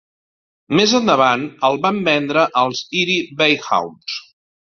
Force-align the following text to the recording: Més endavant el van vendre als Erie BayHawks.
Més 0.77 0.95
endavant 0.99 1.43
el 1.69 1.77
van 1.83 1.99
vendre 2.07 2.47
als 2.63 2.81
Erie 3.03 3.21
BayHawks. 3.43 4.19